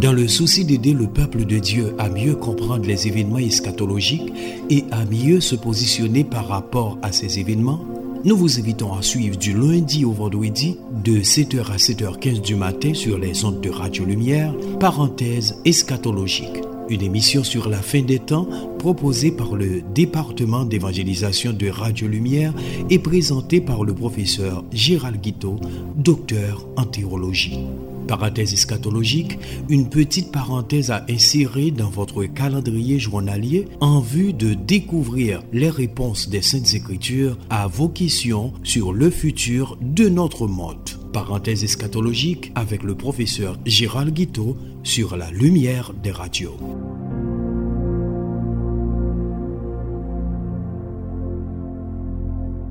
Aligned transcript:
Dans 0.00 0.14
le 0.14 0.28
souci 0.28 0.64
d'aider 0.64 0.94
le 0.94 1.06
peuple 1.06 1.44
de 1.44 1.58
Dieu 1.58 1.94
à 1.98 2.08
mieux 2.08 2.34
comprendre 2.34 2.86
les 2.86 3.06
événements 3.06 3.36
eschatologiques 3.36 4.32
et 4.70 4.84
à 4.92 5.04
mieux 5.04 5.42
se 5.42 5.54
positionner 5.54 6.24
par 6.24 6.48
rapport 6.48 6.96
à 7.02 7.12
ces 7.12 7.38
événements, 7.38 7.84
nous 8.24 8.34
vous 8.34 8.58
invitons 8.58 8.94
à 8.94 9.02
suivre 9.02 9.36
du 9.36 9.52
lundi 9.52 10.06
au 10.06 10.12
vendredi 10.12 10.78
de 11.04 11.20
7h 11.20 11.70
à 11.70 11.76
7h15 11.76 12.40
du 12.40 12.54
matin 12.54 12.94
sur 12.94 13.18
les 13.18 13.44
ondes 13.44 13.60
de 13.60 13.68
Radio 13.68 14.06
Lumière, 14.06 14.54
parenthèse 14.78 15.56
eschatologique. 15.66 16.62
Une 16.88 17.02
émission 17.02 17.44
sur 17.44 17.68
la 17.68 17.82
fin 17.82 18.00
des 18.00 18.20
temps 18.20 18.48
proposée 18.78 19.30
par 19.30 19.54
le 19.54 19.82
département 19.94 20.64
d'évangélisation 20.64 21.52
de 21.52 21.68
Radio 21.68 22.08
Lumière 22.08 22.54
et 22.88 22.98
présentée 22.98 23.60
par 23.60 23.84
le 23.84 23.94
professeur 23.94 24.64
Gérald 24.72 25.20
Guiteau, 25.20 25.56
docteur 25.94 26.66
en 26.76 26.84
théologie 26.84 27.66
parenthèse 28.10 28.54
eschatologique, 28.54 29.38
une 29.68 29.88
petite 29.88 30.32
parenthèse 30.32 30.90
à 30.90 31.06
insérer 31.08 31.70
dans 31.70 31.90
votre 31.90 32.24
calendrier 32.24 32.98
journalier 32.98 33.68
en 33.80 34.00
vue 34.00 34.32
de 34.32 34.54
découvrir 34.54 35.44
les 35.52 35.70
réponses 35.70 36.28
des 36.28 36.42
Saintes 36.42 36.74
Écritures 36.74 37.38
à 37.50 37.68
vos 37.68 37.88
questions 37.88 38.52
sur 38.64 38.92
le 38.92 39.10
futur 39.10 39.78
de 39.80 40.08
notre 40.08 40.48
monde. 40.48 40.90
Parenthèse 41.12 41.62
eschatologique 41.62 42.50
avec 42.56 42.82
le 42.82 42.96
professeur 42.96 43.56
Gérald 43.64 44.12
Guiteau 44.12 44.56
sur 44.82 45.16
la 45.16 45.30
lumière 45.30 45.92
des 46.02 46.10
radios. 46.10 46.56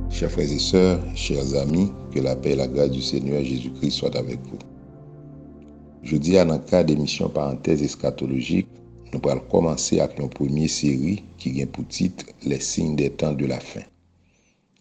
Chers 0.10 0.32
frères 0.32 0.52
et 0.52 0.60
sœurs, 0.60 1.00
chers 1.16 1.56
amis, 1.56 1.94
que 2.14 2.20
la 2.20 2.36
paix 2.36 2.52
et 2.52 2.56
la 2.58 2.68
grâce 2.68 2.92
du 2.92 3.02
Seigneur 3.02 3.42
Jésus-Christ 3.42 3.92
soient 3.92 4.18
avec 4.18 4.40
vous. 4.52 4.60
Je 6.04 6.16
dis 6.18 6.38
à 6.38 6.46
nan 6.46 6.62
ka 6.64 6.84
d'émission 6.84 7.30
parenthèse 7.30 7.84
eschatologique, 7.84 8.68
nous 9.12 9.30
allons 9.30 9.42
commencer 9.42 10.00
avec 10.00 10.20
une 10.20 10.30
première 10.30 10.70
série 10.70 11.24
qui 11.38 11.52
vient 11.52 11.66
pour 11.68 11.88
titre 11.88 12.26
Les 12.44 12.60
signes 12.60 12.96
des 12.96 13.10
temps 13.10 13.34
de 13.34 13.46
la 13.46 13.60
fin. 13.60 13.82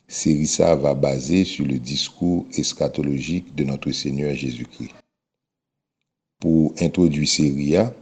Série 0.07 0.47
ça 0.47 0.75
va 0.77 0.95
baser 0.95 1.45
sur 1.45 1.67
le 1.67 1.79
discours 1.79 2.47
eschatologique 2.57 3.55
de 3.55 3.65
notre 3.65 3.91
Seigneur 3.91 4.35
Jésus-Christ. 4.35 4.95
Pour 6.41 6.73
introduire 6.81 7.29
série 7.29 7.77
A, 7.77 7.93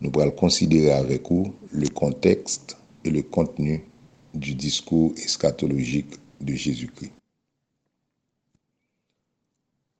nous 0.00 0.12
allons 0.20 0.30
considérer 0.30 0.92
avec 0.92 1.28
vous 1.30 1.52
le 1.72 1.88
contexte 1.88 2.76
et 3.04 3.10
le 3.10 3.22
contenu 3.22 3.84
du 4.32 4.54
discours 4.54 5.12
eschatologique 5.16 6.14
de 6.40 6.54
Jésus-Christ. 6.54 7.12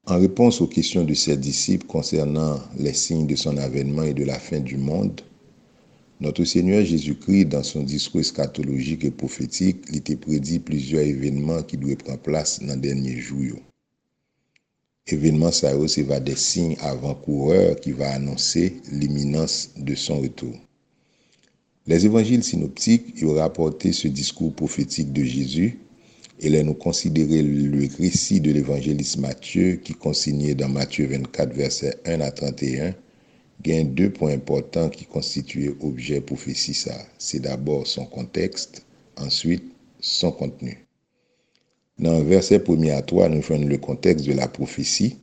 En 0.06 0.18
réponse 0.18 0.60
aux 0.60 0.66
questions 0.66 1.02
de 1.02 1.14
ses 1.14 1.38
disciples 1.38 1.86
concernant 1.86 2.60
les 2.78 2.92
signes 2.92 3.26
de 3.26 3.36
son 3.36 3.56
avènement 3.56 4.02
et 4.02 4.12
de 4.12 4.24
la 4.24 4.38
fin 4.38 4.60
du 4.60 4.76
monde, 4.76 5.22
notre 6.20 6.44
Seigneur 6.44 6.84
Jésus-Christ, 6.84 7.46
dans 7.46 7.62
son 7.62 7.82
discours 7.82 8.20
eschatologique 8.20 9.04
et 9.04 9.10
prophétique, 9.10 9.78
il 9.88 9.96
était 9.96 10.16
prédit 10.16 10.58
plusieurs 10.58 11.02
événements 11.02 11.62
qui 11.62 11.78
doivent 11.78 11.96
prendre 11.96 12.18
place 12.18 12.60
dans 12.60 12.74
les 12.74 12.80
derniers 12.80 13.18
jours. 13.18 13.58
Événements, 15.06 15.50
ça 15.52 15.72
c'est 15.88 16.24
des 16.24 16.36
signes 16.36 16.76
avant-coureurs 16.80 17.76
qui 17.80 17.92
vont 17.92 18.04
annoncer 18.04 18.76
l'imminence 18.92 19.70
de 19.76 19.94
son 19.94 20.20
retour. 20.20 20.54
Les 21.86 22.04
évangiles 22.04 22.44
synoptiques 22.44 23.22
ont 23.22 23.34
rapporté 23.34 23.92
ce 23.92 24.08
discours 24.08 24.52
prophétique 24.52 25.12
de 25.14 25.24
Jésus 25.24 25.78
et 26.44 26.50
là, 26.50 26.62
nous 26.62 26.74
considérer 26.74 27.42
le 27.42 27.88
récit 27.96 28.38
de 28.38 28.52
l'évangéliste 28.52 29.16
Matthieu 29.16 29.76
qui 29.76 29.94
consigné 29.94 30.54
dans 30.54 30.68
Matthieu 30.68 31.06
24, 31.06 31.54
verset 31.54 31.96
1 32.04 32.20
à 32.20 32.30
31, 32.30 32.94
gain 33.62 33.84
deux 33.84 34.10
points 34.10 34.32
importants 34.32 34.90
qui 34.90 35.06
constituent 35.06 35.74
objet 35.80 36.20
prophétie. 36.20 36.78
C'est 37.16 37.40
d'abord 37.40 37.86
son 37.86 38.04
contexte, 38.04 38.84
ensuite 39.16 39.64
son 40.00 40.32
contenu. 40.32 40.86
Dans 41.98 42.18
le 42.18 42.24
verset 42.24 42.62
1 42.68 42.88
à 42.88 43.00
3, 43.00 43.30
nous 43.30 43.40
faisons 43.40 43.64
le 43.64 43.78
contexte 43.78 44.26
de 44.26 44.34
la 44.34 44.46
prophétie. 44.46 45.16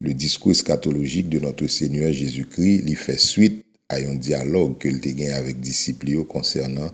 Le 0.00 0.14
discours 0.14 0.52
eschatologique 0.52 1.28
de 1.28 1.38
notre 1.38 1.66
Seigneur 1.66 2.14
Jésus-Christ 2.14 2.78
lui 2.86 2.94
fait 2.94 3.20
suite 3.20 3.66
à 3.90 3.96
un 3.96 4.14
dialogue 4.14 4.78
qu'il 4.78 4.96
a 4.96 4.98
gagné 5.00 5.32
avec 5.32 5.60
disciples 5.60 6.24
concernant 6.24 6.90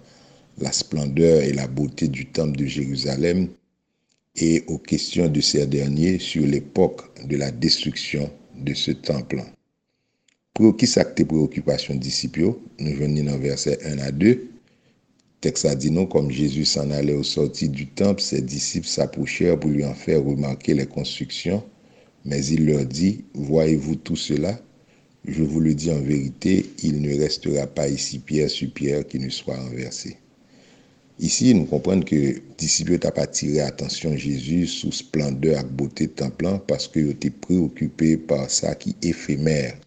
la 0.58 0.72
splendeur 0.72 1.42
et 1.42 1.52
la 1.52 1.66
beauté 1.66 2.08
du 2.08 2.26
temple 2.26 2.56
de 2.56 2.66
Jérusalem 2.66 3.48
et 4.36 4.64
aux 4.66 4.78
questions 4.78 5.28
de 5.28 5.40
ces 5.40 5.66
derniers 5.66 6.18
sur 6.18 6.46
l'époque 6.46 7.02
de 7.26 7.36
la 7.36 7.50
destruction 7.50 8.30
de 8.56 8.74
ce 8.74 8.90
temple. 8.90 9.42
Pour 10.54 10.76
qui 10.76 10.86
s'acte 10.86 11.22
préoccupation 11.24 11.94
disciples, 11.94 12.54
nous 12.78 12.96
venons 12.96 13.24
dans 13.24 13.38
verset 13.38 13.78
1 13.84 13.98
à 13.98 14.10
2. 14.10 14.48
Texte 15.42 15.66
a 15.66 15.74
dit 15.74 15.94
comme 16.10 16.30
Jésus 16.30 16.64
s'en 16.64 16.90
allait 16.90 17.12
au 17.12 17.22
sorti 17.22 17.68
du 17.68 17.86
temple, 17.88 18.22
ses 18.22 18.40
disciples 18.40 18.88
s'approchèrent 18.88 19.60
pour 19.60 19.70
lui 19.70 19.84
en 19.84 19.94
faire 19.94 20.24
remarquer 20.24 20.72
les 20.72 20.86
constructions, 20.86 21.62
mais 22.24 22.44
il 22.46 22.66
leur 22.66 22.86
dit, 22.86 23.24
voyez-vous 23.34 23.96
tout 23.96 24.16
cela? 24.16 24.58
Je 25.28 25.42
vous 25.42 25.60
le 25.60 25.74
dis 25.74 25.90
en 25.90 26.00
vérité, 26.00 26.64
il 26.82 27.02
ne 27.02 27.18
restera 27.18 27.66
pas 27.66 27.88
ici 27.88 28.18
pierre 28.18 28.48
sur 28.48 28.70
pierre 28.72 29.06
qui 29.06 29.18
ne 29.18 29.28
soit 29.28 29.56
renversé. 29.56 30.16
Ici, 31.18 31.54
nous 31.54 31.64
comprenons 31.64 32.02
que 32.02 32.42
disciples 32.58 32.92
n'ont 32.92 33.10
pas 33.10 33.22
attiré 33.22 33.60
attention 33.60 34.14
Jésus 34.16 34.66
sous 34.66 34.92
splendeur 34.92 35.60
et 35.60 35.64
beauté 35.64 36.08
temple 36.08 36.60
parce 36.68 36.88
qu'ils 36.88 37.10
étaient 37.10 37.30
préoccupés 37.30 38.18
par 38.18 38.50
ça 38.50 38.74
qui 38.74 38.90
est 38.90 39.06
éphémère. 39.06 39.78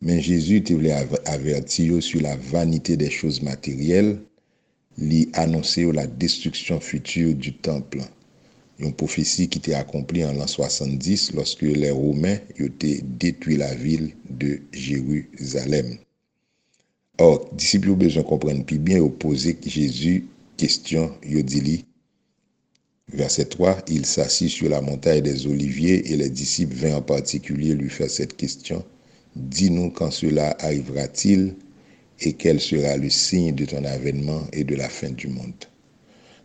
Mais 0.00 0.22
Jésus 0.22 0.64
voulait 0.70 0.96
avertir 1.26 2.02
sur 2.02 2.22
la 2.22 2.36
vanité 2.36 2.96
des 2.96 3.10
choses 3.10 3.42
matérielles, 3.42 4.18
lui 4.96 5.28
annoncer 5.34 5.84
la 5.92 6.06
destruction 6.06 6.80
future 6.80 7.34
du 7.34 7.52
temple. 7.52 8.00
Une 8.78 8.94
prophétie 8.94 9.46
qui 9.46 9.58
était 9.58 9.74
accomplie 9.74 10.24
en 10.24 10.32
l'an 10.32 10.46
70 10.46 11.34
lorsque 11.34 11.60
les 11.60 11.90
Romains 11.90 12.38
ont 12.58 12.68
détruit 13.18 13.58
la 13.58 13.74
ville 13.74 14.14
de 14.30 14.58
Jérusalem. 14.72 15.98
Or, 17.20 17.36
disipyo 17.52 17.94
bezon 18.00 18.24
kompren 18.24 18.62
pi 18.64 18.78
bien 18.80 19.02
yo 19.02 19.08
pose 19.22 19.52
ki 19.60 19.70
Jezu 19.74 20.12
kestyon 20.56 21.10
yo 21.20 21.42
dili. 21.44 21.82
Verset 23.12 23.50
3, 23.50 23.82
il 23.88 24.06
s'assit 24.06 24.48
sur 24.48 24.70
la 24.70 24.80
montagne 24.80 25.20
des 25.20 25.46
oliviers 25.46 26.12
et 26.12 26.16
les 26.16 26.30
disciples 26.30 26.76
vint 26.76 26.94
en 26.94 27.02
particulier 27.02 27.74
lui 27.74 27.90
faire 27.90 28.08
cette 28.08 28.36
question. 28.36 28.82
Dis-nous 29.36 29.90
quand 29.90 30.10
cela 30.10 30.56
arrivera-t-il 30.60 31.56
et 32.20 32.32
quel 32.32 32.58
sera 32.58 32.96
le 32.96 33.10
signe 33.10 33.54
de 33.54 33.66
ton 33.66 33.84
avènement 33.84 34.42
et 34.54 34.64
de 34.64 34.74
la 34.74 34.88
fin 34.88 35.10
du 35.10 35.28
monde. 35.28 35.64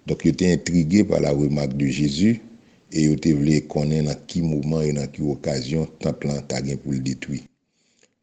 Donc, 0.08 0.22
il 0.26 0.32
était 0.32 0.52
intrigué 0.52 1.06
par 1.06 1.22
la 1.22 1.32
remarque 1.32 1.78
de 1.78 1.88
Jésus 1.88 2.42
et 2.92 3.04
il 3.04 3.14
était 3.14 3.34
voulu 3.34 3.62
connaître 3.62 4.10
dans 4.10 4.20
qui 4.28 4.42
moment 4.42 4.82
et 4.82 4.92
dans 4.92 5.08
qui 5.08 5.22
occasion 5.22 5.88
tant 6.00 6.14
plan 6.14 6.42
t'a 6.42 6.62
pour 6.84 6.92
le 6.92 7.00
détruire. 7.00 7.44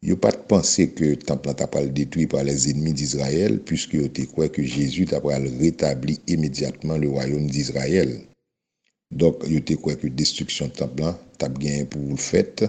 Yo 0.03 0.17
pat 0.19 0.49
panse 0.51 0.89
ke 0.99 1.13
templan 1.29 1.55
tapal 1.55 1.87
detwi 1.95 2.27
par 2.27 2.43
les 2.43 2.67
enmi 2.73 2.93
d'Israël, 2.93 3.61
puisque 3.63 3.95
yo 3.95 4.09
te 4.11 4.25
kwe 4.27 4.49
ke 4.51 4.65
Jésus 4.67 5.07
tapal 5.07 5.47
retabli 5.61 6.17
imediatman 6.27 6.99
le 6.99 7.11
rayon 7.15 7.47
d'Israël. 7.47 8.17
Dok 9.15 9.47
yo 9.47 9.61
te 9.63 9.77
kwe 9.79 9.95
ke 10.01 10.11
destruksyon 10.11 10.73
templan 10.75 11.15
tap 11.39 11.61
gen 11.63 11.87
pou 11.93 12.17
l'fèt 12.17 12.67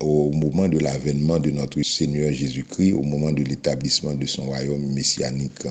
au 0.00 0.30
mouman 0.30 0.70
de 0.70 0.78
l'avènman 0.78 1.42
de 1.42 1.50
notre 1.50 1.82
Seigneur 1.82 2.32
Jésus-Christ, 2.32 2.92
au 2.92 3.02
mouman 3.02 3.34
de 3.34 3.42
l'établissement 3.42 4.14
de 4.14 4.26
son 4.26 4.48
rayon 4.50 4.78
messianique. 4.78 5.66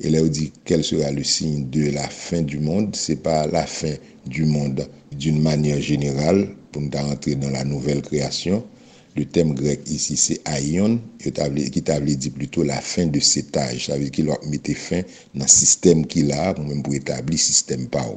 Et 0.00 0.10
là, 0.10 0.20
yo 0.20 0.28
di, 0.28 0.52
quel 0.64 0.84
sera 0.84 1.10
le 1.10 1.24
signe 1.24 1.70
de 1.70 1.90
la 1.90 2.08
fin 2.08 2.42
du 2.42 2.60
monde? 2.60 2.94
C'est 2.94 3.20
pas 3.22 3.48
la 3.48 3.66
fin 3.66 3.94
du 4.26 4.44
monde 4.44 4.86
d'une 5.10 5.42
manière 5.42 5.80
générale, 5.80 6.54
pou 6.70 6.78
nou 6.84 6.92
ta 6.92 7.02
rentre 7.02 7.34
dans 7.40 7.50
la 7.50 7.64
nouvelle 7.64 8.02
création, 8.02 8.62
le 9.18 9.24
thème 9.24 9.52
grec 9.52 9.80
ici, 9.90 10.16
c'est 10.16 10.40
aion, 10.48 11.00
qui 11.18 11.32
t'avait 11.82 12.14
dit 12.14 12.30
plutôt 12.30 12.62
la 12.62 12.80
fin 12.80 13.06
de 13.06 13.18
cet 13.18 13.56
âge. 13.56 13.86
Ça 13.86 13.94
veut 13.94 14.04
dire 14.04 14.12
qu'il 14.12 14.26
va 14.26 14.38
mettre 14.46 14.72
fin 14.74 15.02
dans 15.34 15.44
le 15.44 15.48
système 15.48 16.06
qu'il 16.06 16.30
a, 16.32 16.56
ou 16.58 16.62
même 16.62 16.82
pour 16.84 16.94
établir 16.94 17.32
le 17.32 17.36
système 17.36 17.88
par 17.88 18.14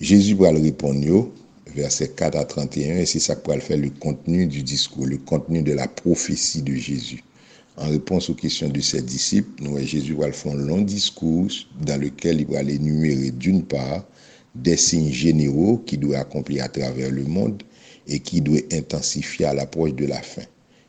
Jésus 0.00 0.34
va 0.34 0.50
le 0.52 0.58
répondre, 0.58 1.30
verset 1.74 2.08
4 2.08 2.36
à 2.36 2.44
31, 2.44 2.96
et 2.98 3.06
c'est 3.06 3.20
ça 3.20 3.36
qui 3.36 3.50
va 3.50 3.60
faire 3.60 3.76
le 3.76 3.90
contenu 3.90 4.46
du 4.46 4.62
discours, 4.62 5.06
le 5.06 5.18
contenu 5.18 5.62
de 5.62 5.74
la 5.74 5.86
prophétie 5.86 6.62
de 6.62 6.74
Jésus. 6.74 7.22
En 7.76 7.88
réponse 7.88 8.30
aux 8.30 8.34
questions 8.34 8.68
de 8.68 8.80
ses 8.80 9.02
disciples, 9.02 9.62
nous, 9.62 9.78
Jésus 9.78 10.14
va 10.14 10.32
faire 10.32 10.52
un 10.52 10.56
long 10.56 10.80
discours 10.80 11.50
dans 11.80 12.00
lequel 12.00 12.40
il 12.40 12.46
va 12.46 12.62
énumérer 12.62 13.30
d'une 13.30 13.62
part 13.62 14.04
des 14.54 14.76
signes 14.76 15.12
généraux 15.12 15.78
qui 15.86 15.98
doivent 15.98 16.20
accomplir 16.20 16.64
à 16.64 16.68
travers 16.68 17.10
le 17.10 17.24
monde 17.24 17.62
et 18.08 18.20
qui 18.20 18.40
doit 18.40 18.60
intensifier 18.72 19.46
à 19.46 19.54
l'approche 19.54 19.94
de 19.94 20.06
la 20.06 20.20
fin. 20.20 20.42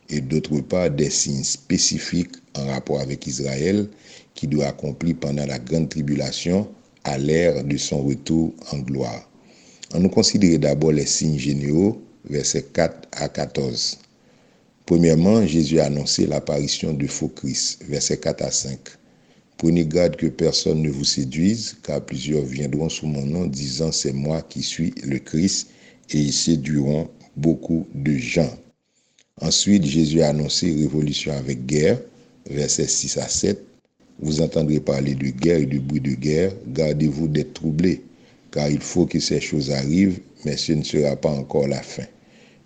Et 0.10 0.22
d'autre 0.22 0.60
part, 0.62 0.90
des 0.92 1.10
signes 1.10 1.44
spécifiques 1.44 2.36
en 2.56 2.68
rapport 2.68 3.00
avec 3.00 3.26
Israël 3.28 3.88
qui 4.36 4.48
doit 4.48 4.68
accomplir 4.68 5.16
pendant 5.20 5.46
la 5.46 5.60
grande 5.60 5.90
tribulation 5.90 6.68
à 7.04 7.18
l'ère 7.18 7.64
de 7.64 7.78
son 7.78 8.04
retour 8.04 8.54
en 8.72 8.80
gloire. 8.80 9.30
On 9.94 10.00
nous 10.00 10.10
considère 10.10 10.60
d'abord 10.60 10.92
les 10.92 11.06
signes 11.06 11.38
généraux, 11.38 12.02
versets 12.26 12.66
4 12.74 13.08
à 13.12 13.30
14. 13.30 14.00
Premièrement, 14.86 15.46
Jésus 15.46 15.80
a 15.80 15.86
annoncé 15.86 16.26
l'apparition 16.26 16.94
de 16.94 17.08
faux 17.08 17.30
Christ, 17.30 17.84
versets 17.88 18.18
4 18.18 18.44
à 18.44 18.52
5. 18.52 18.80
Prenez 19.58 19.86
garde 19.86 20.16
que 20.16 20.28
personne 20.28 20.82
ne 20.82 20.90
vous 20.90 21.06
séduise, 21.06 21.78
car 21.84 22.02
plusieurs 22.02 22.44
viendront 22.44 22.90
sous 22.90 23.08
mon 23.08 23.26
nom 23.26 23.46
disant 23.46 23.92
c'est 23.92 24.12
moi 24.12 24.42
qui 24.42 24.62
suis 24.62 24.94
le 25.06 25.20
Christ, 25.20 25.70
et 26.12 26.18
ils 26.18 26.34
séduiront 26.34 27.10
beaucoup 27.36 27.88
de 27.94 28.14
gens. 28.18 28.54
Ensuite, 29.42 29.86
Jésus 29.86 30.22
a 30.22 30.30
annoncé 30.30 30.72
révolution 30.74 31.34
avec 31.34 31.66
guerre, 31.66 32.00
versets 32.50 32.88
6 32.88 33.18
à 33.18 33.28
7. 33.28 33.66
Vous 34.20 34.42
entendrez 34.42 34.80
parler 34.80 35.16
de 35.16 35.28
guerre 35.30 35.60
et 35.60 35.66
de 35.66 35.80
bruit 35.80 36.00
de 36.00 36.14
guerre, 36.14 36.54
gardez-vous 36.68 37.28
d'être 37.28 37.54
troublés, 37.54 38.02
car 38.52 38.70
il 38.70 38.80
faut 38.80 39.06
que 39.06 39.20
ces 39.20 39.42
choses 39.42 39.72
arrivent, 39.72 40.20
mais 40.46 40.56
ce 40.56 40.74
ne 40.74 40.84
sera 40.84 41.16
pas 41.16 41.32
encore 41.32 41.68
la 41.68 41.82
fin. 41.82 42.06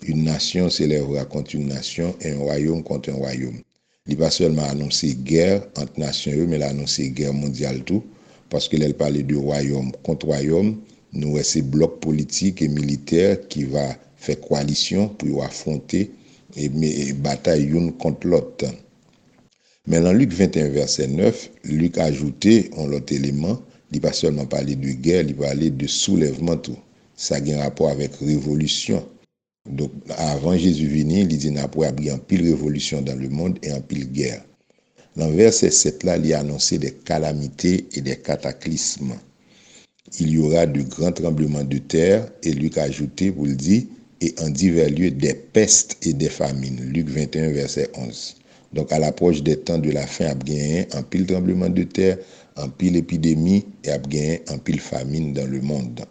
Une 0.06 0.24
nation 0.24 0.70
s'élèvera 0.70 1.26
contre 1.26 1.56
une 1.56 1.68
nation 1.68 2.16
et 2.22 2.32
un 2.32 2.38
royaume 2.38 2.84
contre 2.84 3.10
un 3.10 3.16
royaume. 3.16 3.62
Il 4.08 4.18
pas 4.18 4.30
seulement 4.30 4.64
annoncé 4.64 5.16
guerre 5.16 5.66
entre 5.78 6.00
nations, 6.00 6.46
mais 6.48 6.58
il 6.58 6.64
a 6.64 6.70
annoncé 6.70 7.10
guerre 7.10 7.34
mondiale 7.34 7.84
tout, 7.84 8.04
parce 8.50 8.70
qu'il 8.70 8.94
parlait 8.94 9.24
de 9.24 9.36
royaume 9.36 9.92
contre 10.04 10.28
royaume. 10.28 10.78
Nous, 11.18 11.42
c'est 11.42 11.64
bloc 11.64 12.00
politique 12.00 12.62
et 12.62 12.68
militaire 12.68 13.48
qui 13.48 13.64
va 13.64 13.98
faire 14.18 14.40
coalition 14.40 15.10
pour 15.10 15.44
affronter 15.44 16.12
et, 16.56 16.66
et 16.66 17.14
bataille 17.14 17.66
l'une 17.66 17.92
contre 17.94 18.28
l'autre. 18.28 18.68
Mais 19.88 20.00
dans 20.00 20.14
Luc 20.14 20.32
21, 20.32 20.70
verset 20.70 21.08
9, 21.08 21.50
Luc 21.64 21.98
a 21.98 22.04
ajouté 22.04 22.70
un 22.78 22.94
autre 22.94 23.14
élément. 23.16 23.60
Il 23.92 24.00
pas 24.00 24.14
seulement 24.14 24.46
parler 24.46 24.76
de 24.76 24.92
guerre, 24.92 25.26
il 25.28 25.36
parlait 25.36 25.72
de 25.72 25.88
soulèvement 25.88 26.58
tout. 26.58 26.78
Ça 27.16 27.38
a 27.38 27.40
un 27.40 27.64
rapport 27.64 27.90
avec 27.90 28.16
révolution. 28.18 29.04
Donc, 29.68 29.92
avant 30.18 30.56
Jésus 30.56 30.88
venir, 30.88 31.26
il 31.28 31.36
dit 31.36 31.50
n'a 31.50 31.68
pas 31.68 31.88
en 31.90 32.20
pile 32.20 32.44
révolution 32.44 33.02
dans 33.02 33.20
le 33.20 33.30
monde 33.30 33.58
et 33.64 33.72
en 33.72 33.82
pile 33.82 34.12
guerre. 34.12 34.44
Dans 35.16 35.32
verset 35.32 35.72
7 35.72 36.04
là, 36.04 36.18
il 36.18 36.32
a 36.36 36.42
annoncé 36.42 36.78
des 36.78 36.92
calamités 36.92 37.88
et 37.94 38.02
des 38.02 38.18
cataclysmes. 38.18 39.16
Il 40.20 40.30
y 40.30 40.38
aura 40.38 40.66
de 40.66 40.82
grands 40.82 41.12
tremblements 41.12 41.64
de 41.64 41.78
terre, 41.80 42.30
et 42.44 42.54
Luc 42.54 42.78
a 42.78 42.84
ajouté, 42.84 43.30
vous 43.30 43.46
le 43.46 43.56
dit, 43.56 43.88
et 44.22 44.34
en 44.42 44.50
divers 44.50 44.90
lieux 44.90 45.12
des 45.12 45.34
pestes 45.34 45.98
et 46.02 46.14
des 46.14 46.30
famines. 46.30 46.80
Luc 46.94 47.10
21, 47.10 47.52
verset 47.52 47.90
11. 47.96 48.36
Donc, 48.74 48.92
à 48.92 49.00
l'approche 49.00 49.44
des 49.44 49.58
temps 49.58 49.78
de 49.78 49.92
la 49.92 50.08
fin, 50.08 50.28
a 50.28 50.36
gagné 50.36 50.88
un 50.94 51.04
pile 51.04 51.26
tremblement 51.26 51.70
de 51.70 51.84
terre, 51.84 52.18
un 52.56 52.70
pile 52.70 52.96
épidémie 52.96 53.66
et 53.84 53.92
a 53.92 53.98
gagné 53.98 54.42
un 54.48 54.58
pile 54.58 54.80
famine 54.80 55.34
dans 55.34 55.46
le 55.46 55.62
monde. 55.62 56.02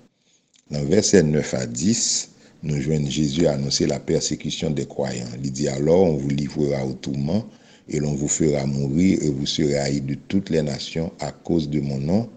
Dans 0.70 0.84
verset 0.84 1.22
9 1.22 1.54
à 1.54 1.66
10, 1.66 2.31
nous 2.62 2.81
joignons 2.81 3.10
Jésus 3.10 3.46
à 3.46 3.52
annoncer 3.52 3.87
la 3.87 4.00
persécution 4.00 4.70
des 4.70 4.87
croyants. 4.87 5.26
Il 5.43 5.52
dit 5.52 5.69
alors, 5.69 6.02
on 6.02 6.16
vous 6.16 6.31
livrera 6.31 6.84
au 6.84 6.93
tourment 6.93 7.46
et 7.88 8.00
l'on 8.00 8.14
vous 8.14 8.28
fera 8.28 8.66
mourir 8.66 9.19
et 9.22 9.31
vous 9.31 9.46
serez 9.46 9.78
haïs 9.78 10.00
de 10.00 10.16
toutes 10.28 10.50
les 10.50 10.62
nations 10.62 11.12
à 11.20 11.32
cause 11.32 11.69
de 11.69 11.81
mon 11.81 11.98
nom. 11.98 12.28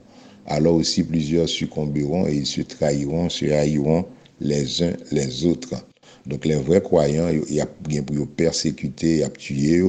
Alors 0.50 0.76
aussi 0.76 1.04
plusieurs 1.04 1.48
succomberont 1.48 2.28
et 2.28 2.34
ils 2.34 2.46
se 2.46 2.62
trahiront, 2.62 3.30
se 3.30 3.46
haïront 3.46 4.06
les 4.42 4.82
uns 4.82 4.94
les 5.12 5.46
autres. 5.46 5.76
Donc 6.26 6.44
les 6.46 6.56
vrais 6.56 6.82
croyants, 6.82 7.30
il 7.30 7.54
y 7.54 7.62
a 7.62 7.68
bien 7.88 8.02
pour 8.02 8.28
persécuter, 8.28 9.12
il 9.12 9.20
y 9.20 9.24
a 9.24 9.30
tuer. 9.30 9.84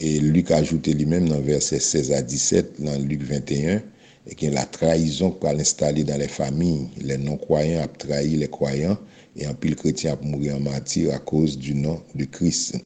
Et 0.00 0.20
Luc 0.20 0.52
a 0.52 0.58
ajouté 0.58 0.94
lui-même 0.94 1.28
dans 1.28 1.40
verset 1.40 1.80
16 1.80 2.12
à 2.12 2.22
17, 2.22 2.80
dans 2.80 2.96
Luc 2.98 3.22
21, 3.22 3.82
et 4.28 4.34
que 4.34 4.46
la 4.46 4.64
trahison 4.64 5.32
pour 5.32 5.52
l'installer 5.52 6.04
dans 6.04 6.16
les 6.16 6.28
familles, 6.28 6.88
les 6.98 7.18
non-croyants 7.18 7.82
a 7.82 7.88
trahi 7.88 8.36
les 8.36 8.48
croyants, 8.48 8.96
et 9.36 9.46
en 9.46 9.54
pile 9.54 9.76
chrétien 9.76 10.12
a 10.14 10.24
mourir 10.24 10.56
en 10.56 10.60
martyr 10.60 11.12
à 11.12 11.18
cause 11.18 11.58
du 11.58 11.74
nom 11.74 12.00
de 12.14 12.24
Christ. 12.24 12.76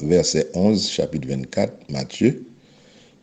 Verset 0.00 0.48
11, 0.54 0.88
chapitre 0.88 1.28
24, 1.28 1.90
Matthieu. 1.90 2.46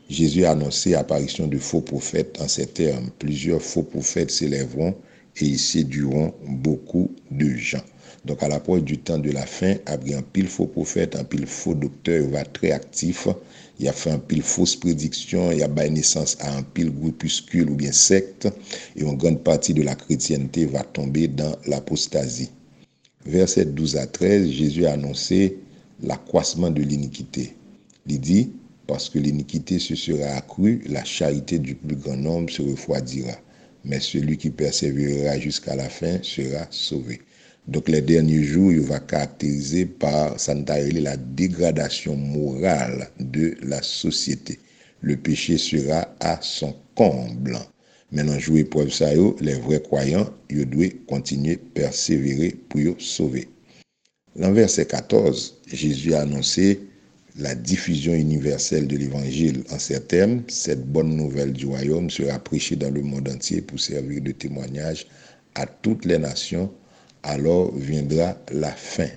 Jésus 0.09 0.45
a 0.45 0.51
annoncé 0.51 0.91
l'apparition 0.91 1.47
de 1.47 1.57
faux 1.57 1.81
prophètes 1.81 2.39
en 2.41 2.47
ces 2.47 2.67
termes. 2.67 3.09
Plusieurs 3.19 3.61
faux 3.61 3.83
prophètes 3.83 4.31
s'élèveront 4.31 4.95
et 5.37 5.45
ils 5.45 5.59
séduiront 5.59 6.33
beaucoup 6.47 7.11
de 7.31 7.49
gens. 7.55 7.83
Donc 8.25 8.41
à 8.41 8.47
l'approche 8.47 8.83
du 8.83 8.97
temps 8.97 9.17
de 9.17 9.31
la 9.31 9.45
fin, 9.45 9.75
après 9.85 10.13
un 10.13 10.21
pile 10.21 10.47
faux 10.47 10.67
prophète, 10.67 11.15
un 11.15 11.23
pile 11.23 11.45
faux 11.45 11.73
docteur 11.73 12.29
va 12.29 12.45
très 12.45 12.71
actif, 12.71 13.27
il 13.79 13.87
a 13.87 13.91
fait 13.91 14.11
un 14.11 14.19
pile 14.19 14.43
fausse 14.43 14.75
prédiction, 14.75 15.51
il 15.51 15.61
a 15.61 15.67
baillé 15.67 15.89
naissance 15.89 16.37
à 16.39 16.55
un 16.55 16.63
pile 16.63 16.91
groupuscule 16.91 17.69
ou 17.69 17.75
bien 17.75 17.91
secte, 17.91 18.47
et 18.95 19.01
une 19.01 19.17
grande 19.17 19.43
partie 19.43 19.73
de 19.73 19.81
la 19.81 19.95
chrétienté 19.95 20.65
va 20.65 20.83
tomber 20.83 21.27
dans 21.27 21.57
l'apostasie. 21.67 22.51
Verset 23.25 23.65
12 23.65 23.97
à 23.97 24.07
13, 24.07 24.49
Jésus 24.49 24.85
a 24.85 24.93
annoncé 24.93 25.57
l'accroissement 26.01 26.69
de 26.69 26.81
l'iniquité. 26.81 27.53
Il 28.07 28.19
dit, 28.19 28.51
parce 28.87 29.09
que 29.09 29.19
l'iniquité 29.19 29.79
se 29.79 29.95
sera 29.95 30.35
accrue, 30.37 30.81
la 30.87 31.03
charité 31.03 31.59
du 31.59 31.75
plus 31.75 31.95
grand 31.95 32.17
nombre 32.17 32.51
se 32.51 32.61
refroidira. 32.61 33.33
Mais 33.85 33.99
celui 33.99 34.37
qui 34.37 34.49
persévérera 34.49 35.39
jusqu'à 35.39 35.75
la 35.75 35.89
fin 35.89 36.19
sera 36.21 36.67
sauvé. 36.69 37.21
Donc 37.67 37.87
les 37.87 38.01
derniers 38.01 38.43
jours, 38.43 38.71
il 38.71 38.81
va 38.81 38.99
caractériser 38.99 39.85
par 39.85 40.35
la 40.75 41.17
dégradation 41.17 42.15
morale 42.15 43.09
de 43.19 43.55
la 43.61 43.81
société. 43.81 44.59
Le 45.01 45.15
péché 45.17 45.57
sera 45.57 46.07
à 46.19 46.39
son 46.41 46.75
comble. 46.95 47.57
Maintenant, 48.11 48.37
jouer 48.37 48.63
preuve 48.63 48.91
ça, 48.91 49.11
les 49.41 49.55
vrais 49.55 49.81
croyants, 49.81 50.29
ils 50.49 50.65
doivent 50.65 50.93
continuer 51.07 51.57
persévérer 51.57 52.55
pour 52.69 52.95
sauver. 52.99 53.47
Dans 54.35 54.51
verset 54.51 54.85
14, 54.85 55.61
Jésus 55.67 56.13
a 56.13 56.21
annoncé 56.21 56.79
la 57.37 57.55
diffusion 57.55 58.13
universelle 58.13 58.87
de 58.87 58.97
l'évangile. 58.97 59.63
En 59.71 59.79
ces 59.79 60.01
termes, 60.01 60.43
cette 60.47 60.85
bonne 60.85 61.15
nouvelle 61.15 61.53
du 61.53 61.65
royaume 61.65 62.09
sera 62.09 62.39
prêchée 62.39 62.75
dans 62.75 62.91
le 62.91 63.01
monde 63.01 63.27
entier 63.29 63.61
pour 63.61 63.79
servir 63.79 64.21
de 64.21 64.31
témoignage 64.31 65.07
à 65.55 65.65
toutes 65.65 66.05
les 66.05 66.17
nations 66.17 66.71
alors 67.23 67.73
viendra 67.75 68.37
la 68.51 68.71
fin. 68.71 69.07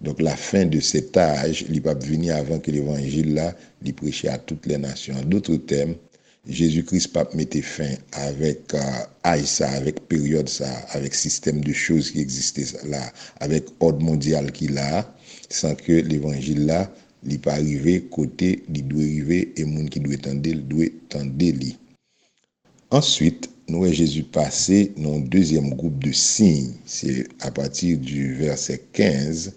Donc 0.00 0.20
la 0.20 0.34
fin 0.34 0.64
de 0.64 0.80
cet 0.80 1.16
âge, 1.16 1.64
il 1.68 1.80
va 1.80 1.94
venir 1.94 2.34
avant 2.36 2.58
que 2.58 2.70
l'évangile 2.70 3.34
là, 3.34 3.54
il 3.84 3.94
prêche 3.94 4.24
à 4.24 4.38
toutes 4.38 4.66
les 4.66 4.78
nations. 4.78 5.14
En 5.14 5.22
d'autres 5.22 5.56
termes, 5.56 5.94
Jésus-Christ 6.48 7.12
pas 7.12 7.28
mettre 7.34 7.60
fin 7.60 7.94
avec 8.12 8.74
euh, 8.74 9.44
ça, 9.44 9.70
avec 9.70 10.08
période 10.08 10.48
ça, 10.48 10.68
avec 10.90 11.14
système 11.14 11.60
de 11.60 11.72
choses 11.72 12.10
qui 12.10 12.20
existait 12.20 12.66
là, 12.88 13.12
avec 13.38 13.66
ordre 13.78 14.04
mondial 14.04 14.50
qu'il 14.50 14.76
a, 14.78 15.14
sans 15.50 15.76
que 15.76 15.92
l'évangile 15.92 16.66
là, 16.66 16.90
il 17.24 17.38
pas 17.38 17.52
arriver 17.52 18.02
côté, 18.02 18.62
il 18.74 18.86
doit 18.88 19.02
arriver 19.02 19.52
et 19.56 19.64
monde 19.64 19.88
qui 19.88 20.00
doit 20.00 20.16
tendre, 20.16 20.40
doit 20.40 20.86
tendre 21.08 21.32
lui. 21.38 21.76
Ensuite, 22.90 23.48
nous 23.68 23.90
Jésus 23.92 24.24
passé 24.24 24.92
dans 24.96 25.14
un 25.16 25.20
deuxième 25.20 25.74
groupe 25.74 26.02
de 26.02 26.12
signes. 26.12 26.74
C'est 26.84 27.26
à 27.40 27.50
partir 27.50 27.98
du 27.98 28.34
verset 28.34 28.82
15, 28.92 29.54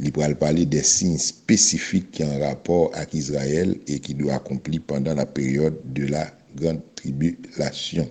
il 0.00 0.12
va 0.12 0.34
parler 0.34 0.64
des 0.64 0.82
signes 0.82 1.18
spécifiques 1.18 2.12
qui 2.12 2.22
un 2.22 2.38
rapport 2.38 2.90
avec 2.94 3.14
Israël 3.14 3.76
et 3.88 3.98
qui 3.98 4.14
doivent 4.14 4.36
accomplir 4.36 4.80
pendant 4.86 5.14
la 5.14 5.26
période 5.26 5.76
de 5.92 6.06
la 6.06 6.32
grande 6.56 6.80
tribulation. 6.94 8.08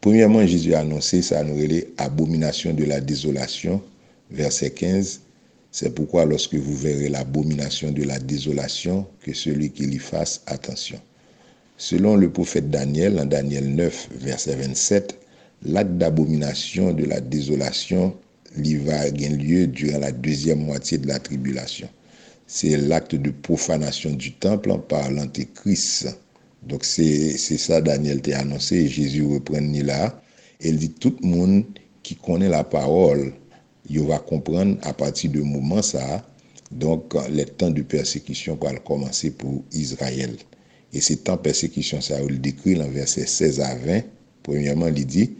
Premièrement, 0.00 0.46
Jésus 0.46 0.74
a 0.74 0.80
annoncé 0.80 1.20
ça 1.20 1.42
nous 1.44 1.58
abomination 1.98 2.72
de 2.72 2.84
la 2.84 3.00
désolation, 3.00 3.82
verset 4.30 4.70
15. 4.70 5.20
C'est 5.72 5.94
pourquoi 5.94 6.24
lorsque 6.24 6.54
vous 6.54 6.76
verrez 6.76 7.08
l'abomination 7.08 7.92
de 7.92 8.02
la 8.02 8.18
désolation, 8.18 9.06
que 9.22 9.32
celui 9.32 9.70
qui 9.70 9.86
l'y 9.86 9.98
fasse 9.98 10.42
attention. 10.46 11.00
Selon 11.76 12.16
le 12.16 12.30
prophète 12.30 12.70
Daniel, 12.70 13.18
en 13.20 13.24
Daniel 13.24 13.74
9, 13.74 14.08
verset 14.16 14.56
27, 14.56 15.18
l'acte 15.62 15.96
d'abomination 15.96 16.92
de 16.92 17.04
la 17.04 17.20
désolation 17.20 18.16
lui 18.56 18.76
va 18.76 19.00
avoir 19.00 19.30
lieu 19.30 19.66
durant 19.66 19.98
la 19.98 20.12
deuxième 20.12 20.64
moitié 20.64 20.98
de 20.98 21.06
la 21.06 21.18
tribulation. 21.20 21.88
C'est 22.46 22.76
l'acte 22.76 23.14
de 23.14 23.30
profanation 23.30 24.10
du 24.10 24.32
temple 24.32 24.76
par 24.88 25.10
l'antéchrist. 25.10 26.08
Donc 26.64 26.84
c'est 26.84 27.38
ça 27.38 27.80
Daniel 27.80 28.20
t'a 28.20 28.40
annoncé 28.40 28.88
Jésus 28.88 29.22
reprend 29.22 29.60
là. 29.84 30.20
Il 30.60 30.76
dit 30.76 30.90
tout 30.90 31.16
le 31.22 31.28
monde 31.28 31.64
qui 32.02 32.16
connaît 32.16 32.48
la 32.48 32.64
parole, 32.64 33.32
il 33.90 34.00
va 34.06 34.18
comprendre 34.18 34.78
à 34.82 34.92
partir 34.94 35.32
de 35.32 35.40
moment 35.40 35.82
ça. 35.82 36.24
Donc 36.70 37.14
le 37.28 37.44
temps 37.44 37.70
de 37.70 37.82
persécution 37.82 38.56
va 38.60 38.72
commencer 38.76 39.32
pour 39.32 39.64
Israël. 39.72 40.36
Et 40.92 41.00
c'est 41.00 41.28
en 41.28 41.36
persécution, 41.36 42.00
ça 42.00 42.20
le 42.22 42.38
décrit 42.38 42.74
dans 42.74 42.88
verset 42.88 43.26
16 43.26 43.60
à 43.60 43.74
20. 43.74 44.02
Premièrement, 44.42 44.88
il 44.88 45.06
dit, 45.06 45.30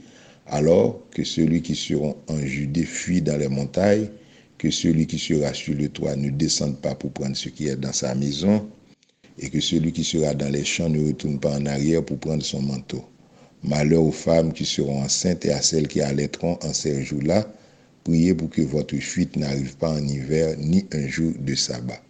alors 0.47 1.01
que 1.11 1.25
celui 1.25 1.63
qui 1.63 1.77
sera 1.77 2.15
en 2.29 2.41
Judée 2.41 2.85
fuit 2.85 3.23
dans 3.23 3.37
les 3.37 3.49
montagnes, 3.49 4.09
que 4.59 4.71
celui 4.71 5.07
qui 5.07 5.19
sera 5.19 5.55
sur 5.55 5.75
le 5.75 5.89
toit 5.89 6.17
ne 6.17 6.31
descende 6.31 6.81
pas 6.81 6.95
pour 6.95 7.13
prendre 7.13 7.37
ce 7.37 7.49
qui 7.49 7.69
est 7.69 7.77
dans 7.77 7.93
sa 7.93 8.15
maison, 8.15 8.69
et 9.39 9.49
que 9.49 9.61
celui 9.61 9.93
qui 9.93 10.05
sera 10.05 10.35
dans 10.35 10.51
les 10.51 10.65
champs 10.65 10.89
ne 10.89 11.07
retourne 11.07 11.39
pas 11.39 11.57
en 11.57 11.67
arrière 11.67 12.05
pour 12.05 12.19
prendre 12.19 12.43
son 12.45 12.61
manteau. 12.63 13.05
Malheur 13.63 14.03
aux 14.03 14.13
femmes 14.13 14.53
qui 14.53 14.65
seront 14.67 15.03
enceintes 15.03 15.45
et 15.47 15.53
à 15.53 15.63
celles 15.63 15.89
qui 15.89 16.01
allaiteront 16.01 16.59
en 16.63 16.73
ces 16.73 17.03
jours-là, 17.05 17.47
priez 18.11 18.35
pour 18.35 18.51
que 18.51 18.63
votre 18.63 18.97
fuite 18.97 19.37
n'arrive 19.37 19.77
pas 19.77 19.93
en 19.93 20.05
hiver 20.05 20.57
ni 20.59 20.85
un 20.93 21.07
jour 21.07 21.33
de 21.39 21.55
sabbat. 21.55 22.03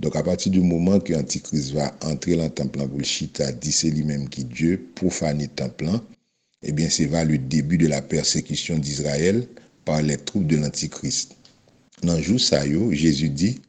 Donc, 0.00 0.16
à 0.16 0.22
partir 0.22 0.50
du 0.50 0.60
moment 0.60 0.98
que 0.98 1.12
l'Antichrist 1.12 1.72
va 1.72 1.94
entrer 2.02 2.36
dans 2.36 2.44
le 2.44 2.50
temple 2.50 2.78
pour 2.88 2.98
le 2.98 3.52
dit 3.52 3.72
c'est 3.72 3.90
lui-même 3.90 4.28
qui 4.30 4.44
Dieu, 4.44 4.82
profaner 4.94 5.44
le 5.44 5.50
temple, 5.50 5.86
eh 6.62 6.72
bien, 6.72 6.88
c'est 6.88 7.04
va 7.04 7.24
le 7.24 7.36
début 7.36 7.76
de 7.76 7.86
la 7.86 8.00
persécution 8.00 8.78
d'Israël 8.78 9.46
par 9.84 10.00
les 10.00 10.16
troupes 10.16 10.46
de 10.46 10.56
l'Antichrist. 10.56 11.36
Dans 12.02 12.18
jour 12.20 12.40
ça, 12.40 12.64
Jésus 12.92 13.28
dit, 13.28 13.60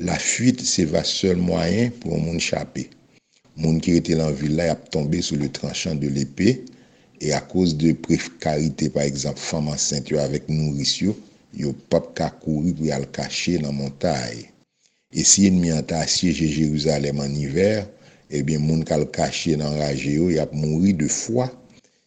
la 0.00 0.18
fuite, 0.18 0.60
c'est 0.60 0.84
va 0.84 1.02
seul 1.02 1.38
moyen 1.38 1.90
pour 2.00 2.14
un 2.14 2.18
monde 2.18 2.36
échapper. 2.36 2.90
Monde 3.56 3.80
qui 3.80 3.92
était 3.92 4.16
dans 4.16 4.26
la 4.26 4.32
ville 4.32 4.56
là, 4.56 4.72
a 4.72 4.74
tombé 4.74 5.22
sous 5.22 5.36
le 5.36 5.48
tranchant 5.48 5.94
de 5.94 6.08
l'épée 6.08 6.62
E 7.22 7.30
a 7.30 7.40
kouz 7.40 7.70
de 7.78 7.92
prekarite, 7.92 8.88
par 8.90 9.04
exemple, 9.06 9.38
faman 9.38 9.78
sent 9.78 10.10
yo 10.10 10.18
avèk 10.18 10.48
nouris 10.50 10.96
yo, 10.98 11.12
yo 11.54 11.70
pap 11.92 12.08
kakouri 12.18 12.72
pou 12.74 12.88
yal 12.88 13.04
kache 13.14 13.60
nan 13.62 13.76
montay. 13.78 14.48
E 15.14 15.22
si 15.22 15.44
yon 15.46 15.60
mi 15.62 15.70
anta 15.70 16.00
asyeje 16.02 16.48
Jeruzalem 16.50 17.20
an 17.22 17.36
iver, 17.38 17.84
ebyen 18.26 18.58
eh 18.58 18.66
moun 18.66 18.82
kal 18.88 19.04
kache 19.14 19.54
nan 19.60 19.76
raje 19.78 20.16
yo, 20.16 20.32
yap 20.34 20.50
mouri 20.56 20.96
de 20.98 21.06
fwa. 21.06 21.46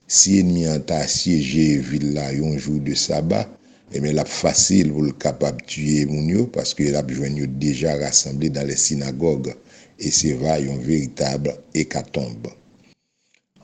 Si 0.03 0.35
yon 0.41 0.51
mi 0.51 0.65
anta 0.67 0.99
asyeje 1.05 1.79
villa 1.85 2.31
yon 2.35 2.57
jou 2.59 2.83
de 2.83 2.97
sabat, 2.99 3.47
ebyen 3.93 4.11
eh 4.11 4.17
lap 4.19 4.27
fasil 4.27 4.91
pou 4.91 5.05
l 5.05 5.13
kapab 5.23 5.63
tuye 5.69 6.03
moun 6.11 6.27
yo, 6.33 6.43
paske 6.51 6.89
lap 6.91 7.13
jwen 7.13 7.39
yo 7.39 7.47
deja 7.61 7.95
rassemble 8.01 8.51
dan 8.51 8.67
le 8.67 8.75
sinagogue, 8.75 9.55
e 9.95 10.11
se 10.11 10.35
va 10.43 10.59
yon 10.59 10.83
veritab 10.83 11.47
ekatombe. 11.71 12.51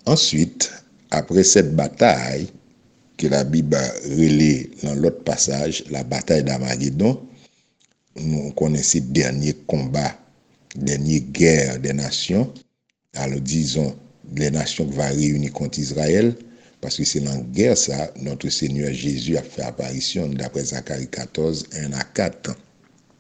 Ansyit, 0.08 0.70
après 1.12 1.44
cette 1.44 1.76
bataille, 1.76 2.48
que 3.18 3.28
la 3.28 3.44
Bible 3.44 3.78
relaie 4.06 4.70
dans 4.82 4.96
l'autre 4.96 5.24
passage, 5.24 5.84
la 5.92 6.04
bataille 6.04 6.44
d'Amageddon, 6.44 7.22
nous 8.16 8.52
connaissons 8.52 9.00
le 9.00 9.14
dernier 9.14 9.54
combat, 9.68 10.18
dernière 10.76 11.22
guerre 11.32 11.80
des 11.80 11.94
nations, 11.94 12.52
alors 13.14 13.40
disons, 13.40 13.96
les 14.36 14.50
nations 14.50 14.86
qui 14.86 14.96
vont 14.96 15.04
réunir 15.04 15.52
contre 15.52 15.80
Israël, 15.80 16.36
parce 16.80 16.98
que 16.98 17.04
c'est 17.04 17.20
dans 17.20 17.36
la 17.36 17.42
guerre, 17.42 17.78
ça, 17.78 18.12
notre 18.22 18.50
Seigneur 18.50 18.92
Jésus 18.92 19.38
a 19.38 19.44
fait 19.44 19.62
apparition 19.62 20.28
d'après 20.28 20.66
Zacharie 20.66 21.08
14, 21.08 21.68
1 21.74 21.94
à 21.94 22.04
4. 22.04 22.50
La 22.50 22.56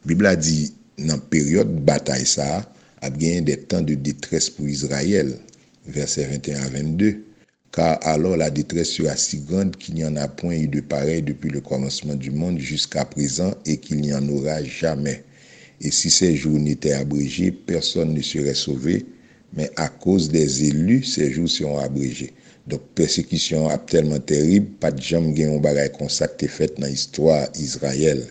Bible 0.05 0.25
a 0.25 0.35
dit, 0.35 0.73
dans 0.97 1.15
la 1.15 1.17
période 1.19 1.75
de 1.75 1.79
bataille, 1.79 2.25
ça, 2.25 2.65
a 3.01 3.09
gagné 3.09 3.41
des 3.41 3.57
temps 3.57 3.81
de 3.81 3.93
détresse 3.93 4.49
pour 4.49 4.67
Israël, 4.67 5.37
versets 5.85 6.25
21 6.25 6.63
à 6.63 6.69
22. 6.69 7.23
car 7.71 7.99
alors 8.01 8.35
la 8.35 8.49
détresse 8.49 8.89
sera 8.89 9.15
si 9.15 9.39
grande 9.39 9.77
qu'il 9.77 9.95
n'y 9.95 10.05
en 10.05 10.15
a 10.17 10.27
point 10.27 10.55
eu 10.55 10.67
de 10.67 10.81
pareil 10.81 11.21
depuis 11.21 11.49
le 11.49 11.61
commencement 11.61 12.15
du 12.15 12.31
monde 12.31 12.59
jusqu'à 12.59 13.05
présent 13.05 13.53
et 13.65 13.77
qu'il 13.77 14.01
n'y 14.01 14.13
en 14.13 14.27
aura 14.27 14.63
jamais. 14.63 15.23
Et 15.79 15.89
si 15.89 16.09
ces 16.09 16.35
jours 16.35 16.59
n'étaient 16.59 16.93
abrégés, 16.93 17.51
personne 17.51 18.13
ne 18.13 18.21
serait 18.21 18.53
sauvé, 18.53 19.05
mais 19.53 19.71
à 19.77 19.87
cause 19.89 20.29
des 20.29 20.65
élus, 20.65 21.03
ces 21.03 21.31
jours 21.31 21.49
seront 21.49 21.79
abrégés. 21.79 22.33
Donc, 22.67 22.81
persécution 22.93 23.67
a 23.69 23.77
tellement 23.77 24.19
terrible, 24.19 24.67
pas 24.79 24.91
de 24.91 25.01
jambes 25.01 25.33
qui 25.33 25.45
ont 25.45 25.59
bagaille 25.59 25.91
consacré 25.91 26.47
fait 26.47 26.79
dans 26.79 26.87
l'histoire 26.87 27.47
Israël. 27.59 28.27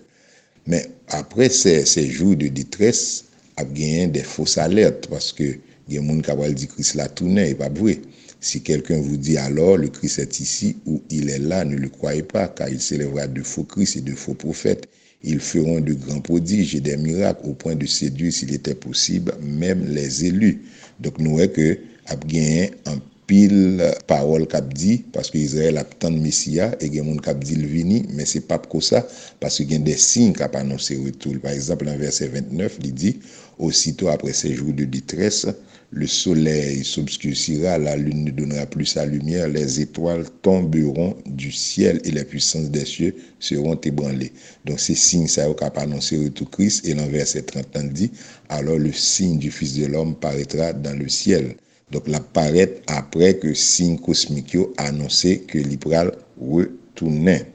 Mais 0.66 0.86
après 1.08 1.48
ces, 1.48 1.84
ces 1.84 2.08
jours 2.08 2.36
de 2.36 2.46
détresse, 2.46 3.24
a 3.56 3.64
gagné 3.64 4.06
des 4.06 4.22
fausses 4.22 4.58
alertes 4.58 5.08
parce 5.08 5.32
que 5.32 5.56
il 5.88 5.94
y 5.94 5.98
a 5.98 6.02
des 6.02 6.08
gens 6.08 6.20
qui 6.20 6.30
ont 6.30 6.52
dit 6.52 6.66
que 6.68 6.74
Christ 6.74 6.94
la 6.94 7.08
tournée, 7.08 7.50
et 7.50 7.54
pas 7.56 7.68
vrai. 7.68 7.98
Si 8.40 8.62
quelqu'un 8.62 9.00
vous 9.00 9.18
dit 9.18 9.36
alors, 9.36 9.76
le 9.76 9.88
Christ 9.88 10.18
est 10.18 10.40
ici 10.40 10.76
ou 10.86 11.02
il 11.10 11.28
est 11.28 11.38
là, 11.38 11.64
ne 11.64 11.76
le 11.76 11.88
croyez 11.88 12.22
pas, 12.22 12.48
car 12.48 12.68
il 12.70 12.80
s'élèvera 12.80 13.26
de 13.26 13.42
faux 13.42 13.64
Christ 13.64 13.96
et 13.96 14.00
de 14.00 14.14
faux 14.14 14.34
prophètes. 14.34 14.88
Ils 15.22 15.40
feront 15.40 15.80
de 15.80 15.92
grands 15.92 16.20
prodiges 16.20 16.74
et 16.74 16.80
des 16.80 16.96
miracles 16.96 17.46
au 17.46 17.52
point 17.52 17.74
de 17.74 17.84
séduire, 17.84 18.32
s'il 18.32 18.54
était 18.54 18.74
possible, 18.74 19.34
même 19.42 19.84
les 19.84 20.24
élus. 20.24 20.62
Donc 20.98 21.18
nous 21.18 21.32
voyons 21.32 21.52
que 21.52 21.78
Abgain 22.06 22.68
en 22.86 22.96
pile 23.26 23.92
parole 24.08 24.48
kap 24.48 24.72
dit, 24.72 25.04
parce 25.12 25.30
que 25.30 25.38
Israël 25.38 25.76
a 25.76 25.84
tant 25.84 26.10
de 26.10 26.18
Messia 26.18 26.74
et 26.80 26.90
gen 26.90 27.04
moun 27.04 27.20
kap 27.20 27.44
dit 27.44 27.54
le 27.54 27.68
vini, 27.68 28.06
mais 28.14 28.24
c'est 28.24 28.40
pas 28.40 28.58
comme 28.58 28.80
ça, 28.80 29.06
parce 29.38 29.58
que 29.58 29.68
gen 29.68 29.84
des 29.84 29.96
signes 29.96 30.32
kap 30.32 30.56
annoncé 30.56 30.96
retour. 30.96 31.38
Par 31.40 31.52
exemple, 31.52 31.84
dans 31.84 31.96
verset 31.96 32.28
29, 32.28 32.78
il 32.82 32.94
dit, 32.94 33.20
aussitôt 33.58 34.08
après 34.08 34.32
ces 34.32 34.54
jours 34.54 34.72
de 34.72 34.84
détresse, 34.84 35.46
le 35.92 36.06
soleil 36.06 36.84
s'obscurcira, 36.84 37.76
la 37.78 37.96
lune 37.96 38.24
ne 38.24 38.30
donnera 38.30 38.64
plus 38.66 38.86
sa 38.86 39.04
lumière, 39.04 39.48
les 39.48 39.80
étoiles 39.80 40.24
tomberont 40.42 41.16
du 41.26 41.50
ciel 41.50 42.00
et 42.04 42.12
les 42.12 42.24
puissances 42.24 42.70
des 42.70 42.84
cieux 42.84 43.16
seront 43.40 43.74
ébranlées. 43.74 44.32
Donc 44.64 44.78
c'est 44.78 44.94
signe 44.94 45.26
ça 45.26 45.46
qu'a 45.54 45.66
annoncé 45.80 46.16
retour 46.16 46.48
Christ 46.50 46.86
et 46.86 46.94
dans 46.94 47.08
verset 47.08 47.42
30 47.42 47.92
dit, 47.92 48.12
alors 48.48 48.78
le 48.78 48.92
signe 48.92 49.38
du 49.38 49.50
Fils 49.50 49.74
de 49.74 49.86
l'homme 49.86 50.14
paraîtra 50.14 50.72
dans 50.72 50.96
le 50.96 51.08
ciel. 51.08 51.56
Donc 51.90 52.06
la 52.06 52.20
paraît 52.20 52.76
après 52.86 53.34
que 53.38 53.52
signe 53.52 53.98
cosmique 53.98 54.56
annoncé 54.76 55.40
que 55.40 55.58
l'Ibral 55.58 56.12
retournait. 56.40 57.46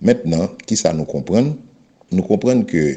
Maintenant, 0.00 0.48
qui 0.66 0.76
ça 0.76 0.92
nous 0.92 1.04
comprend? 1.04 1.56
Nous 2.10 2.22
comprenons 2.22 2.64
que 2.64 2.96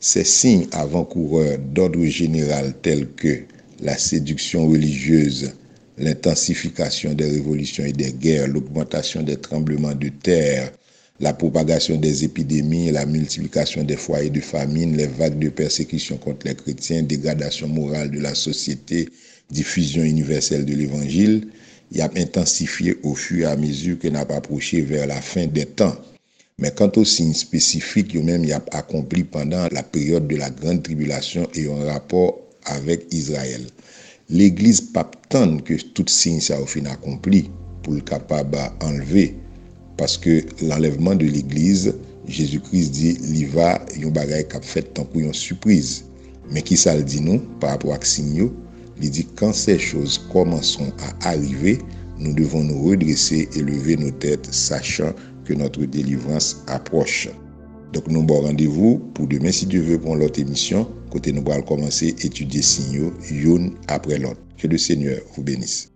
ces 0.00 0.24
signes 0.24 0.66
avant-coureurs 0.72 1.58
d'ordre 1.58 2.04
général 2.04 2.72
tels 2.80 3.08
que 3.10 3.42
la 3.80 3.98
séduction 3.98 4.68
religieuse, 4.68 5.52
l'intensification 5.98 7.14
des 7.14 7.26
révolutions 7.26 7.84
et 7.84 7.92
des 7.92 8.12
guerres, 8.12 8.48
l'augmentation 8.48 9.22
des 9.22 9.36
tremblements 9.36 9.94
de 9.94 10.08
terre, 10.08 10.72
la 11.20 11.32
propagation 11.32 11.96
des 11.96 12.24
épidémies, 12.24 12.90
la 12.90 13.06
multiplication 13.06 13.84
des 13.84 13.96
foyers 13.96 14.30
de 14.30 14.40
famine, 14.40 14.96
les 14.96 15.06
vagues 15.06 15.38
de 15.38 15.48
persécution 15.48 16.16
contre 16.16 16.46
les 16.46 16.54
chrétiens, 16.54 17.02
dégradation 17.02 17.68
morale 17.68 18.10
de 18.10 18.20
la 18.20 18.34
société, 18.34 19.08
diffusion 19.50 20.02
universelle 20.02 20.64
de 20.64 20.74
l'évangile, 20.74 21.48
il 21.92 22.00
a 22.00 22.10
intensifié 22.16 22.96
au 23.04 23.14
fur 23.14 23.46
et 23.46 23.50
à 23.50 23.56
mesure 23.56 23.98
qu'on 23.98 24.14
a 24.14 24.20
approché 24.20 24.80
vers 24.80 25.06
la 25.06 25.20
fin 25.20 25.46
des 25.46 25.66
temps. 25.66 25.96
Mais 26.58 26.72
quant 26.72 26.90
aux 26.96 27.04
signes 27.04 27.34
spécifiques, 27.34 28.14
il 28.14 28.52
a 28.52 28.62
accompli 28.72 29.24
pendant 29.24 29.68
la 29.70 29.82
période 29.82 30.26
de 30.26 30.36
la 30.36 30.50
grande 30.50 30.82
tribulation 30.82 31.48
et 31.54 31.68
en 31.68 31.84
rapport 31.84 32.43
avèk 32.72 33.04
Izrael. 33.12 33.68
L'Eglise 34.32 34.88
pap 34.94 35.16
tan 35.32 35.58
ke 35.66 35.76
tout 35.92 36.08
sin 36.08 36.40
sa 36.40 36.56
ou 36.62 36.68
fin 36.70 36.88
akompli 36.88 37.44
pou 37.84 37.98
l'kapab 37.98 38.56
a 38.56 38.70
enleve 38.88 39.32
paske 39.98 40.40
l'enlèveman 40.62 41.18
de 41.20 41.28
l'Eglise, 41.28 41.94
Jésus-Christ 42.26 42.96
di 42.96 43.10
li 43.34 43.44
va 43.52 43.76
yon 44.00 44.14
bagay 44.16 44.46
kap 44.48 44.64
fèt 44.64 44.94
tankou 44.96 45.22
yon 45.26 45.36
suprise. 45.36 46.02
Men 46.50 46.64
ki 46.64 46.76
sa 46.80 46.96
l 46.96 47.04
di 47.04 47.20
nou, 47.24 47.42
par 47.60 47.76
apwa 47.78 47.96
ak 47.98 48.08
sin 48.08 48.32
yo, 48.36 48.50
li 49.00 49.10
di 49.12 49.26
kan 49.38 49.54
se 49.56 49.76
chouz 49.80 50.18
komanson 50.32 50.90
a 51.04 51.12
arrive, 51.34 51.78
nou 52.16 52.32
devon 52.36 52.66
nou 52.68 52.90
redresse 52.90 53.44
et 53.44 53.62
leve 53.64 53.98
nou 54.00 54.14
tèt 54.24 54.48
sachan 54.54 55.12
ke 55.44 55.56
notre 55.58 55.84
délivrance 55.84 56.62
aproche. 56.72 57.32
Donc 57.94 58.08
nous 58.08 58.22
avons 58.22 58.40
rendez-vous 58.40 58.98
pour 59.14 59.28
demain 59.28 59.52
si 59.52 59.66
Dieu 59.66 59.80
veut 59.80 59.98
pour 59.98 60.16
l'autre 60.16 60.40
émission. 60.40 60.88
Côté 61.10 61.32
nous 61.32 61.48
allons 61.50 61.62
commencer 61.62 62.14
à 62.20 62.26
étudier 62.26 62.60
signaux, 62.60 63.12
une 63.30 63.72
après 63.86 64.18
l'autre. 64.18 64.40
Que 64.58 64.66
le 64.66 64.78
Seigneur 64.78 65.20
vous 65.34 65.42
bénisse. 65.42 65.92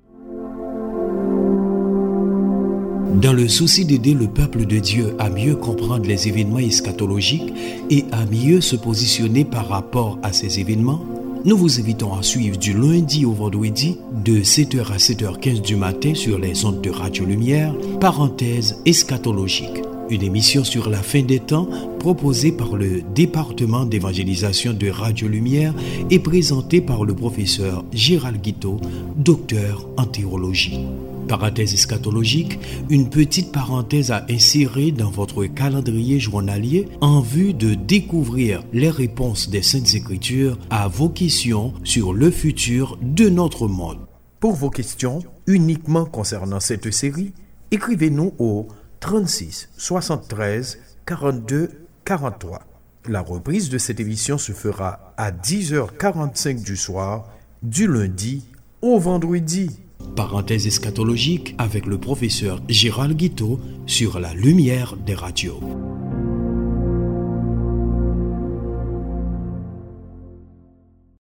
Dans 3.20 3.32
le 3.32 3.48
souci 3.48 3.84
d'aider 3.84 4.14
le 4.14 4.28
peuple 4.28 4.64
de 4.66 4.78
Dieu 4.78 5.16
à 5.18 5.28
mieux 5.28 5.56
comprendre 5.56 6.06
les 6.06 6.28
événements 6.28 6.58
eschatologiques 6.58 7.52
et 7.90 8.04
à 8.12 8.26
mieux 8.26 8.60
se 8.60 8.76
positionner 8.76 9.44
par 9.44 9.68
rapport 9.68 10.18
à 10.22 10.32
ces 10.32 10.60
événements, 10.60 11.04
nous 11.44 11.56
vous 11.56 11.80
invitons 11.80 12.14
à 12.14 12.22
suivre 12.22 12.58
du 12.58 12.74
lundi 12.74 13.24
au 13.24 13.32
vendredi 13.32 13.98
de 14.24 14.40
7h 14.42 14.92
à 14.92 14.98
7h15 14.98 15.62
du 15.62 15.74
matin 15.74 16.14
sur 16.14 16.38
les 16.38 16.64
ondes 16.64 16.80
de 16.80 16.90
Radio 16.90 17.24
Lumière, 17.24 17.74
parenthèse 18.00 18.76
eschatologique 18.84 19.82
une 20.10 20.22
émission 20.22 20.64
sur 20.64 20.88
la 20.88 21.02
fin 21.02 21.22
des 21.22 21.40
temps 21.40 21.68
proposée 21.98 22.52
par 22.52 22.76
le 22.76 23.02
département 23.14 23.84
d'évangélisation 23.84 24.72
de 24.72 24.88
Radio 24.88 25.28
Lumière 25.28 25.74
et 26.10 26.18
présentée 26.18 26.80
par 26.80 27.04
le 27.04 27.14
professeur 27.14 27.84
Gérald 27.92 28.40
Guiteau, 28.40 28.80
docteur 29.16 29.88
en 29.96 30.04
théologie. 30.04 30.86
Parenthèse 31.28 31.74
eschatologique, 31.74 32.58
une 32.88 33.10
petite 33.10 33.52
parenthèse 33.52 34.10
à 34.10 34.24
insérer 34.30 34.92
dans 34.92 35.10
votre 35.10 35.44
calendrier 35.44 36.18
journalier 36.18 36.88
en 37.02 37.20
vue 37.20 37.52
de 37.52 37.74
découvrir 37.74 38.62
les 38.72 38.88
réponses 38.88 39.50
des 39.50 39.62
Saintes 39.62 39.94
Écritures 39.94 40.58
à 40.70 40.88
vos 40.88 41.10
questions 41.10 41.74
sur 41.84 42.14
le 42.14 42.30
futur 42.30 42.98
de 43.02 43.28
notre 43.28 43.68
monde. 43.68 43.98
Pour 44.40 44.52
vos 44.52 44.70
questions 44.70 45.22
uniquement 45.46 46.06
concernant 46.06 46.60
cette 46.60 46.90
série, 46.92 47.32
écrivez-nous 47.70 48.32
au 48.38 48.68
36 49.00 49.68
73 49.76 50.78
42 51.06 51.70
43. 52.04 52.62
La 53.08 53.20
reprise 53.20 53.70
de 53.70 53.78
cette 53.78 54.00
émission 54.00 54.38
se 54.38 54.52
fera 54.52 55.14
à 55.16 55.30
10h45 55.30 56.62
du 56.62 56.76
soir, 56.76 57.28
du 57.62 57.86
lundi 57.86 58.44
au 58.82 58.98
vendredi. 58.98 59.80
Parenthèse 60.16 60.66
eschatologique 60.66 61.54
avec 61.58 61.86
le 61.86 61.98
professeur 61.98 62.60
Gérald 62.68 63.16
Guiteau 63.16 63.60
sur 63.86 64.20
la 64.20 64.34
lumière 64.34 64.96
des 64.96 65.14
radios. 65.14 65.60